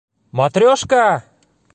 Матрешка! 0.37 1.05